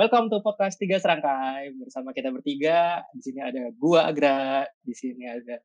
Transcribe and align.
Welcome 0.00 0.32
to 0.32 0.40
podcast 0.40 0.80
Tiga 0.80 0.96
Serangkai 0.96 1.76
bersama 1.76 2.16
kita 2.16 2.32
bertiga. 2.32 3.04
Di 3.12 3.20
sini 3.20 3.44
ada 3.44 3.68
gua 3.76 4.08
Agra, 4.08 4.64
di 4.80 4.96
sini 4.96 5.28
ada 5.28 5.60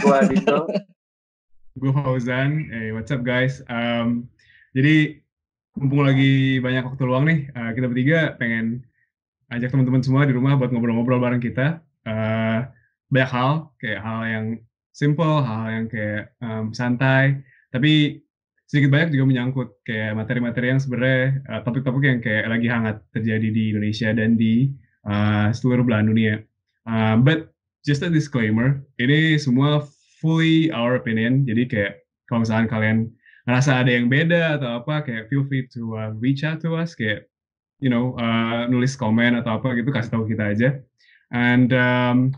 gua 0.00 0.24
Dito, 0.24 0.64
gua 1.84 1.92
Fauzan. 2.00 2.64
Hey, 2.72 2.96
what's 2.96 3.12
up 3.12 3.20
guys? 3.20 3.60
Um, 3.68 4.24
jadi 4.72 5.20
mumpung 5.76 6.08
lagi 6.08 6.64
banyak 6.64 6.80
waktu 6.80 7.04
luang 7.04 7.28
nih, 7.28 7.52
uh, 7.52 7.76
kita 7.76 7.92
bertiga 7.92 8.40
pengen 8.40 8.88
ajak 9.52 9.68
teman-teman 9.68 10.00
semua 10.00 10.24
di 10.24 10.32
rumah 10.32 10.56
buat 10.56 10.72
ngobrol-ngobrol 10.72 11.20
bareng 11.20 11.44
kita. 11.44 11.84
Uh, 12.08 12.64
banyak 13.12 13.28
hal, 13.28 13.68
kayak 13.84 14.00
hal 14.00 14.20
yang 14.24 14.46
simple, 14.96 15.44
hal 15.44 15.68
yang 15.68 15.86
kayak 15.92 16.32
um, 16.40 16.72
santai, 16.72 17.44
tapi 17.68 18.23
sedikit 18.64 18.90
banyak 18.90 19.12
juga 19.12 19.24
menyangkut 19.28 19.68
kayak 19.84 20.16
materi-materi 20.16 20.72
yang 20.72 20.80
sebenarnya 20.80 21.44
uh, 21.52 21.60
topik-topik 21.62 22.04
yang 22.04 22.20
kayak 22.24 22.44
lagi 22.48 22.68
hangat 22.68 22.96
terjadi 23.12 23.48
di 23.52 23.62
Indonesia 23.76 24.10
dan 24.16 24.40
di 24.40 24.72
uh, 25.04 25.52
seluruh 25.52 25.84
belahan 25.84 26.08
dunia. 26.08 26.34
Uh, 26.88 27.20
but 27.20 27.52
just 27.84 28.00
a 28.00 28.08
disclaimer, 28.08 28.80
ini 28.96 29.36
semua 29.36 29.84
fully 30.20 30.72
our 30.72 30.96
opinion. 30.96 31.44
Jadi 31.44 31.68
kayak 31.68 31.92
kalau 32.24 32.42
misalnya 32.42 32.68
kalian 32.72 32.98
ngerasa 33.44 33.84
ada 33.84 33.92
yang 33.92 34.08
beda 34.08 34.56
atau 34.56 34.80
apa, 34.80 35.04
kayak 35.04 35.28
feel 35.28 35.44
free 35.44 35.68
to 35.68 35.92
uh, 36.00 36.16
reach 36.16 36.40
out 36.40 36.64
to 36.64 36.72
us, 36.72 36.96
kayak 36.96 37.28
you 37.84 37.92
know 37.92 38.16
uh, 38.16 38.64
nulis 38.72 38.96
komen 38.96 39.36
atau 39.36 39.60
apa 39.60 39.76
gitu 39.76 39.92
kasih 39.92 40.16
tahu 40.16 40.24
kita 40.24 40.56
aja. 40.56 40.68
And 41.28 41.68
um, 41.76 42.32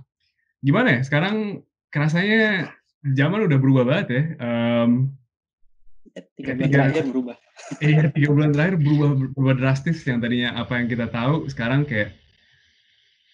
gimana 0.66 0.98
ya? 0.98 1.00
Sekarang 1.06 1.62
kerasanya 1.94 2.74
zaman 3.14 3.46
udah 3.46 3.58
berubah 3.62 3.84
banget 3.86 4.06
ya. 4.10 4.22
Um, 4.42 5.14
tiga 6.36 6.52
bulan 6.56 6.70
terakhir 6.72 7.04
berubah. 7.08 7.36
Iya, 7.82 8.02
tiga 8.12 8.28
bulan 8.32 8.50
terakhir 8.52 8.76
berubah 8.80 9.10
berubah 9.36 9.54
drastis 9.56 9.98
yang 10.08 10.18
tadinya 10.20 10.56
apa 10.56 10.80
yang 10.80 10.88
kita 10.88 11.06
tahu 11.12 11.48
sekarang 11.52 11.84
kayak 11.84 12.16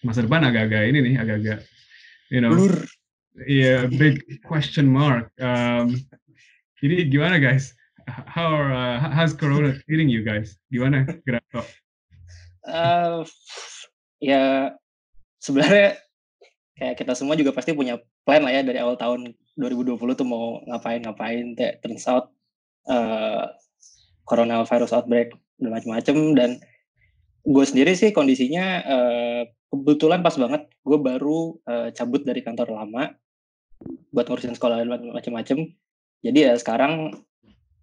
masa 0.03 0.27
depan 0.27 0.43
agak-agak 0.43 0.83
ini 0.91 0.99
nih, 1.13 1.15
agak-agak 1.19 1.59
you 2.33 2.41
know. 2.43 2.51
Blur. 2.51 2.87
Iya, 3.49 3.89
yeah, 3.89 3.97
big 3.97 4.21
question 4.45 4.85
mark. 4.93 5.33
Um, 5.41 5.97
jadi 6.85 7.09
gimana 7.09 7.41
guys? 7.41 7.73
How 8.05 8.51
uh, 8.59 8.99
how's 8.99 9.33
Corona 9.33 9.79
hitting 9.87 10.11
you 10.11 10.27
guys? 10.27 10.59
Gimana 10.69 11.07
Grato? 11.23 11.63
Uh, 12.67 13.23
ya 14.19 14.75
sebenarnya 15.39 15.97
kayak 16.77 16.95
kita 16.99 17.13
semua 17.15 17.39
juga 17.39 17.55
pasti 17.55 17.73
punya 17.73 18.03
plan 18.27 18.43
lah 18.43 18.53
ya 18.53 18.67
dari 18.67 18.83
awal 18.83 18.99
tahun 18.99 19.33
2020 19.57 19.97
tuh 20.19 20.27
mau 20.27 20.61
ngapain-ngapain. 20.67 21.55
Turns 21.57 22.05
out 22.11 22.35
uh, 22.89 23.51
coronavirus 24.27 24.95
outbreak 24.97 25.35
dan 25.59 25.71
macam-macam 25.71 26.17
dan 26.39 26.51
gue 27.43 27.65
sendiri 27.67 27.93
sih 27.99 28.15
kondisinya 28.15 28.67
uh, 28.87 29.43
kebetulan 29.71 30.23
pas 30.23 30.35
banget 30.39 30.67
gue 30.87 30.99
baru 30.99 31.59
uh, 31.67 31.89
cabut 31.95 32.23
dari 32.23 32.43
kantor 32.43 32.75
lama 32.75 33.13
buat 34.15 34.31
ngurusin 34.31 34.55
sekolah 34.55 34.79
dan 34.79 34.89
macam-macam 35.11 35.59
jadi 36.23 36.39
ya 36.51 36.55
sekarang 36.55 37.19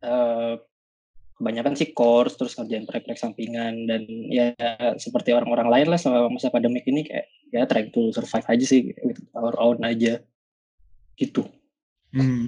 uh, 0.03 0.55
kebanyakan 1.39 1.75
sih 1.75 1.95
course 1.95 2.35
terus 2.35 2.55
ngerjain 2.59 2.83
proyek-proyek 2.83 3.19
sampingan 3.19 3.87
dan 3.87 4.03
ya 4.27 4.51
seperti 4.99 5.31
orang-orang 5.31 5.71
lain 5.71 5.87
lah 5.87 5.99
selama 5.99 6.35
masa 6.35 6.51
pandemik 6.51 6.83
ini 6.83 7.07
kayak 7.07 7.31
ya 7.49 7.65
trying 7.65 7.89
to 7.95 8.11
survive 8.11 8.45
aja 8.45 8.65
sih 8.67 8.91
with 9.01 9.23
our 9.33 9.55
own 9.55 9.79
aja. 9.87 10.21
Gitu. 11.15 11.47
Hmm. 12.11 12.47